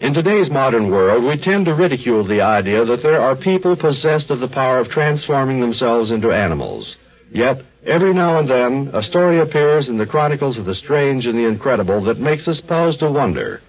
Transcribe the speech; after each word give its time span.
In 0.00 0.14
today's 0.14 0.50
modern 0.50 0.90
world, 0.90 1.24
we 1.24 1.36
tend 1.36 1.66
to 1.66 1.74
ridicule 1.74 2.24
the 2.24 2.40
idea 2.40 2.86
that 2.86 3.02
there 3.02 3.20
are 3.20 3.36
people 3.36 3.76
possessed 3.76 4.30
of 4.30 4.40
the 4.40 4.48
power 4.48 4.78
of 4.78 4.88
transforming 4.88 5.60
themselves 5.60 6.10
into 6.10 6.32
animals. 6.32 6.96
Yet, 7.30 7.62
every 7.84 8.14
now 8.14 8.38
and 8.38 8.48
then, 8.48 8.90
a 8.94 9.02
story 9.02 9.40
appears 9.40 9.90
in 9.90 9.98
the 9.98 10.06
chronicles 10.06 10.56
of 10.56 10.64
the 10.64 10.74
strange 10.74 11.26
and 11.26 11.38
the 11.38 11.44
incredible 11.44 12.02
that 12.04 12.18
makes 12.18 12.48
us 12.48 12.62
pause 12.62 12.96
to 12.96 13.10
wonder. 13.10 13.60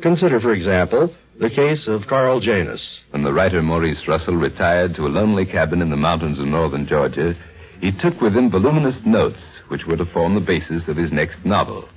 Consider, 0.00 0.38
for 0.38 0.52
example, 0.52 1.12
the 1.40 1.50
case 1.50 1.88
of 1.88 2.06
Carl 2.06 2.38
Janus. 2.38 3.00
When 3.10 3.24
the 3.24 3.32
writer 3.32 3.60
Maurice 3.60 4.06
Russell 4.06 4.36
retired 4.36 4.94
to 4.94 5.08
a 5.08 5.14
lonely 5.18 5.44
cabin 5.44 5.82
in 5.82 5.90
the 5.90 5.96
mountains 5.96 6.38
of 6.38 6.46
northern 6.46 6.86
Georgia, 6.86 7.34
he 7.80 7.90
took 7.90 8.20
with 8.20 8.36
him 8.36 8.52
voluminous 8.52 9.04
notes 9.04 9.42
which 9.66 9.84
were 9.84 9.96
to 9.96 10.06
form 10.06 10.36
the 10.36 10.40
basis 10.40 10.86
of 10.86 10.96
his 10.96 11.10
next 11.10 11.44
novel. 11.44 11.88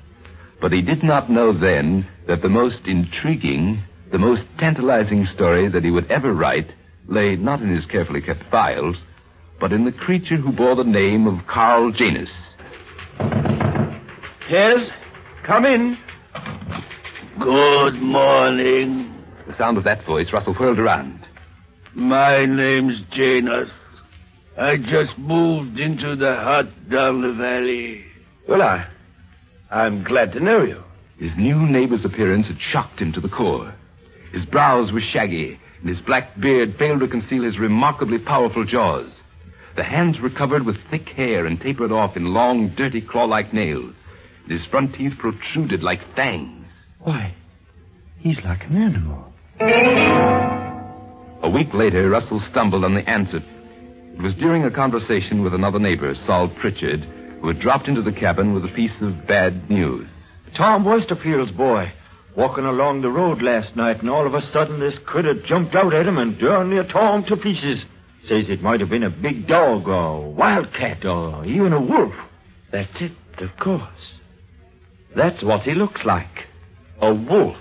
But 0.62 0.72
he 0.72 0.82
did 0.82 1.04
not 1.04 1.30
know 1.30 1.52
then 1.52 2.08
that 2.28 2.42
the 2.42 2.50
most 2.50 2.88
intriguing, 2.88 3.84
the 4.12 4.18
most 4.18 4.46
tantalizing 4.58 5.26
story 5.26 5.68
that 5.68 5.84
he 5.84 5.92
would 5.92 6.10
ever 6.10 6.34
write 6.34 6.72
lay 7.08 7.36
not 7.36 7.62
in 7.62 7.70
his 7.70 7.86
carefully 7.86 8.22
kept 8.22 8.44
files, 8.50 8.98
but 9.60 9.72
in 9.74 9.86
the 9.86 9.92
creature 9.92 10.38
who 10.38 10.52
bore 10.52 10.76
the 10.76 10.84
name 10.84 11.28
of 11.28 11.46
Carl 11.48 11.92
Janus. 11.92 12.32
Yes, 14.50 14.90
come 15.44 15.66
in. 15.66 15.98
Good 17.40 17.96
morning. 17.96 19.14
The 19.48 19.58
sound 19.58 19.78
of 19.78 19.84
that 19.84 20.06
voice, 20.06 20.32
Russell 20.32 20.54
whirled 20.54 20.80
around. 20.80 21.26
My 21.94 22.46
name's 22.46 23.00
Janus. 23.12 23.70
I 24.58 24.78
just 24.78 25.18
moved 25.18 25.80
into 25.80 26.16
the 26.16 26.36
hut 26.36 26.90
down 26.90 27.22
the 27.22 27.34
valley. 27.34 28.06
Well, 28.48 28.62
I, 28.62 28.88
I'm 29.76 30.06
glad 30.06 30.32
to 30.32 30.40
know 30.40 30.64
you. 30.64 30.82
His 31.20 31.36
new 31.36 31.58
neighbor's 31.58 32.06
appearance 32.06 32.48
had 32.48 32.62
shocked 32.62 33.02
him 33.02 33.12
to 33.12 33.20
the 33.20 33.28
core. 33.28 33.76
His 34.32 34.46
brows 34.46 34.94
were 34.94 35.02
shaggy, 35.02 35.60
and 35.82 35.90
his 35.90 36.00
black 36.00 36.40
beard 36.40 36.78
failed 36.80 37.02
to 37.02 37.10
conceal 37.10 37.44
his 37.44 37.60
remarkably 37.60 38.20
powerful 38.20 38.64
jaws. 38.64 39.12
The 39.76 39.84
hands 39.84 40.18
were 40.18 40.30
covered 40.30 40.64
with 40.64 40.78
thick 40.90 41.10
hair 41.10 41.46
and 41.46 41.60
tapered 41.60 41.92
off 41.92 42.16
in 42.16 42.34
long, 42.34 42.70
dirty, 42.70 43.02
claw-like 43.02 43.52
nails. 43.52 43.94
His 44.48 44.66
front 44.66 44.96
teeth 44.96 45.18
protruded 45.18 45.84
like 45.84 46.16
fangs. 46.16 46.68
Why, 47.00 47.34
he's 48.20 48.42
like 48.46 48.64
an 48.68 48.78
animal. 48.78 49.34
A 51.44 51.50
week 51.50 51.74
later, 51.74 52.10
Russell 52.10 52.40
stumbled 52.40 52.86
on 52.86 52.94
the 52.94 53.10
answer. 53.10 53.44
It 54.14 54.22
was 54.22 54.36
during 54.36 54.64
a 54.64 54.72
conversation 54.72 55.44
with 55.44 55.54
another 55.54 55.80
neighbor, 55.80 56.16
Saul 56.16 56.48
Pritchard, 56.48 57.06
who 57.46 57.50
had 57.50 57.60
dropped 57.60 57.88
into 57.88 58.02
the 58.02 58.12
cabin 58.12 58.56
with 58.56 58.66
a 58.66 58.70
piece 58.70 59.00
of 59.02 59.28
bad 59.28 59.70
news. 59.70 60.08
Tom 60.56 60.84
Westerfield's 60.84 61.52
boy. 61.52 61.92
Walking 62.36 62.66
along 62.66 63.04
the 63.04 63.12
road 63.12 63.44
last 63.44 63.76
night, 63.76 64.00
and 64.00 64.10
all 64.10 64.26
of 64.26 64.34
a 64.34 64.42
sudden 64.42 64.80
this 64.80 64.98
critter 64.98 65.36
jumped 65.36 65.76
out 65.76 65.94
at 65.94 66.08
him 66.08 66.18
and 66.18 66.40
darn 66.40 66.72
near 66.72 66.84
tore 66.84 67.16
him 67.16 67.24
to 67.26 67.38
pieces. 67.38 67.86
Says 68.28 68.50
it 68.50 68.64
might 68.64 68.80
have 68.80 68.90
been 68.90 69.04
a 69.04 69.12
big 69.12 69.46
dog 69.46 69.88
or 69.88 70.26
a 70.26 70.28
wildcat 70.28 71.06
or 71.06 71.46
even 71.46 71.72
a 71.72 71.80
wolf. 71.80 72.16
That's 72.72 73.00
it, 73.00 73.12
of 73.38 73.56
course. 73.58 74.16
That's 75.16 75.44
what 75.44 75.62
he 75.62 75.76
looks 75.76 76.04
like. 76.04 76.48
A 77.00 77.14
wolf. 77.14 77.58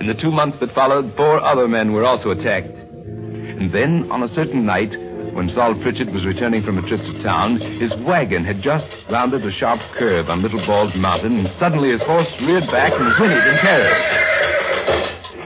In 0.00 0.08
the 0.08 0.18
two 0.20 0.32
months 0.32 0.58
that 0.58 0.74
followed, 0.74 1.14
four 1.16 1.40
other 1.40 1.68
men 1.68 1.92
were 1.92 2.04
also 2.04 2.32
attacked. 2.32 2.76
And 2.76 3.70
then, 3.72 4.10
on 4.10 4.24
a 4.24 4.34
certain 4.34 4.66
night, 4.66 5.05
when 5.36 5.50
Saul 5.50 5.74
Pritchard 5.74 6.08
was 6.14 6.24
returning 6.24 6.64
from 6.64 6.78
a 6.78 6.88
trip 6.88 7.02
to 7.02 7.22
town, 7.22 7.60
his 7.60 7.94
wagon 7.96 8.42
had 8.42 8.62
just 8.62 8.86
rounded 9.10 9.44
a 9.44 9.52
sharp 9.52 9.80
curve 9.92 10.30
on 10.30 10.40
Little 10.40 10.64
Bald 10.64 10.96
Mountain, 10.96 11.40
and 11.40 11.48
suddenly 11.58 11.90
his 11.90 12.00
horse 12.00 12.32
reared 12.40 12.66
back 12.68 12.90
and 12.94 13.12
whinnied 13.16 13.46
in 13.46 13.58
terror. 13.58 13.92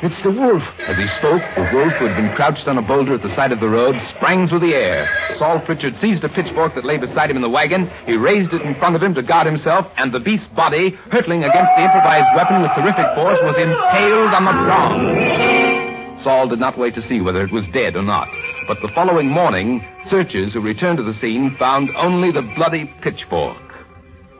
It's 0.02 0.22
the 0.22 0.30
wolf. 0.30 0.62
As 0.86 0.96
he 0.96 1.08
spoke, 1.18 1.42
the 1.56 1.68
wolf, 1.74 1.92
who 1.94 2.06
had 2.06 2.16
been 2.16 2.32
crouched 2.36 2.68
on 2.68 2.78
a 2.78 2.82
boulder 2.82 3.14
at 3.14 3.22
the 3.22 3.34
side 3.34 3.50
of 3.50 3.58
the 3.58 3.68
road, 3.68 4.00
sprang 4.16 4.48
through 4.48 4.60
the 4.60 4.76
air. 4.76 5.08
Saul 5.36 5.58
Pritchard 5.58 6.00
seized 6.00 6.22
a 6.22 6.28
pitchfork 6.28 6.76
that 6.76 6.84
lay 6.84 6.96
beside 6.96 7.28
him 7.28 7.36
in 7.36 7.42
the 7.42 7.50
wagon. 7.50 7.90
He 8.06 8.16
raised 8.16 8.52
it 8.52 8.62
in 8.62 8.76
front 8.76 8.94
of 8.94 9.02
him 9.02 9.14
to 9.14 9.22
guard 9.22 9.46
himself, 9.48 9.90
and 9.96 10.12
the 10.12 10.20
beast's 10.20 10.46
body, 10.54 10.90
hurtling 11.10 11.42
against 11.42 11.74
the 11.74 11.82
improvised 11.82 12.36
weapon 12.36 12.62
with 12.62 12.70
terrific 12.76 13.12
force, 13.16 13.40
was 13.42 13.58
impaled 13.58 14.34
on 14.34 14.44
the 14.44 14.52
prong. 14.52 16.22
Saul 16.22 16.46
did 16.46 16.60
not 16.60 16.78
wait 16.78 16.94
to 16.94 17.02
see 17.02 17.20
whether 17.20 17.44
it 17.44 17.50
was 17.50 17.66
dead 17.72 17.96
or 17.96 18.02
not. 18.02 18.28
But 18.70 18.82
the 18.82 18.94
following 18.94 19.26
morning, 19.26 19.84
searchers 20.08 20.52
who 20.52 20.60
returned 20.60 20.98
to 20.98 21.02
the 21.02 21.14
scene 21.14 21.56
found 21.56 21.90
only 21.96 22.30
the 22.30 22.42
bloody 22.42 22.84
pitchfork. 23.00 23.58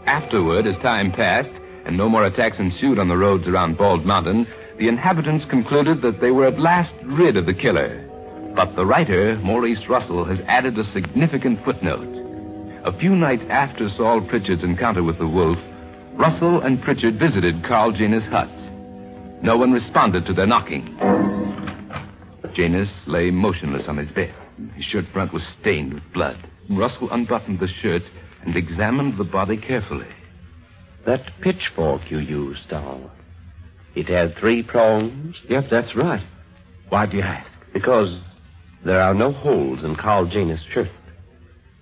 Afterward, 0.06 0.68
as 0.68 0.76
time 0.76 1.10
passed, 1.10 1.50
and 1.84 1.96
no 1.96 2.08
more 2.08 2.24
attacks 2.24 2.60
ensued 2.60 3.00
on 3.00 3.08
the 3.08 3.16
roads 3.16 3.48
around 3.48 3.76
Bald 3.76 4.06
Mountain, 4.06 4.46
the 4.78 4.86
inhabitants 4.86 5.46
concluded 5.46 6.00
that 6.02 6.20
they 6.20 6.30
were 6.30 6.46
at 6.46 6.60
last 6.60 6.94
rid 7.02 7.36
of 7.36 7.44
the 7.44 7.52
killer. 7.52 8.08
But 8.54 8.76
the 8.76 8.86
writer, 8.86 9.36
Maurice 9.38 9.88
Russell, 9.88 10.24
has 10.26 10.38
added 10.46 10.78
a 10.78 10.84
significant 10.84 11.64
footnote. 11.64 12.06
A 12.84 12.96
few 12.96 13.16
nights 13.16 13.46
after 13.48 13.90
Saul 13.90 14.20
Pritchard's 14.20 14.62
encounter 14.62 15.02
with 15.02 15.18
the 15.18 15.26
wolf, 15.26 15.58
Russell 16.12 16.60
and 16.60 16.80
Pritchard 16.80 17.18
visited 17.18 17.64
Carl 17.64 17.90
Janus' 17.90 18.26
hut. 18.26 18.48
No 19.42 19.56
one 19.56 19.72
responded 19.72 20.24
to 20.26 20.32
their 20.32 20.46
knocking. 20.46 21.39
Janus 22.60 22.90
lay 23.06 23.30
motionless 23.30 23.88
on 23.88 23.96
his 23.96 24.10
bed. 24.10 24.34
His 24.74 24.84
shirt 24.84 25.06
front 25.06 25.32
was 25.32 25.42
stained 25.58 25.94
with 25.94 26.12
blood. 26.12 26.36
Russell 26.68 27.08
unbuttoned 27.10 27.58
the 27.58 27.68
shirt 27.68 28.02
and 28.42 28.54
examined 28.54 29.16
the 29.16 29.24
body 29.24 29.56
carefully. 29.56 30.12
That 31.06 31.40
pitchfork 31.40 32.10
you 32.10 32.18
used, 32.18 32.68
Saul. 32.68 33.10
It 33.94 34.08
had 34.08 34.36
three 34.36 34.62
prongs? 34.62 35.40
Yep, 35.48 35.70
that's 35.70 35.96
right. 35.96 36.22
Why 36.90 37.06
do 37.06 37.16
you 37.16 37.22
ask? 37.22 37.50
Because 37.72 38.20
there 38.84 39.00
are 39.00 39.14
no 39.14 39.32
holes 39.32 39.82
in 39.82 39.96
Carl 39.96 40.26
Janus' 40.26 40.60
shirt. 40.70 40.90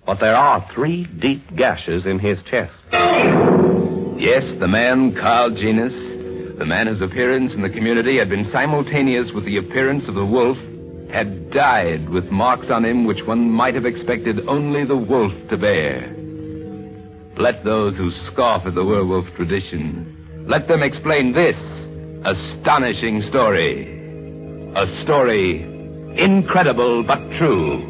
But 0.05 0.21
there 0.21 0.37
are 0.37 0.65
three 0.73 1.03
deep 1.03 1.57
gashes 1.57 2.05
in 2.05 2.19
his 2.19 2.41
chest. 2.43 2.71
Yes, 2.93 4.49
the 4.57 4.69
man, 4.69 5.13
Carl 5.13 5.49
Janus, 5.49 6.08
the 6.59 6.65
man 6.65 6.87
whose 6.87 7.01
appearance 7.01 7.53
in 7.53 7.61
the 7.61 7.69
community 7.69 8.17
had 8.17 8.27
been 8.27 8.51
simultaneous 8.51 9.31
with 9.31 9.45
the 9.45 9.55
appearance 9.55 10.09
of 10.09 10.15
the 10.15 10.25
wolf, 10.25 10.57
had 11.09 11.49
died 11.51 12.09
with 12.09 12.29
marks 12.29 12.69
on 12.69 12.83
him 12.83 13.05
which 13.05 13.25
one 13.25 13.49
might 13.49 13.75
have 13.75 13.85
expected 13.85 14.47
only 14.47 14.83
the 14.83 14.97
wolf 14.97 15.31
to 15.49 15.57
bear. 15.57 16.13
Let 17.37 17.63
those 17.63 17.95
who 17.95 18.11
scoff 18.11 18.65
at 18.65 18.75
the 18.75 18.83
werewolf 18.83 19.33
tradition, 19.35 20.45
let 20.47 20.67
them 20.67 20.83
explain 20.83 21.31
this. 21.31 21.57
astonishing 22.25 23.21
story. 23.21 23.87
A 24.75 24.85
story 24.85 25.63
incredible 26.17 27.03
but 27.03 27.31
true. 27.31 27.89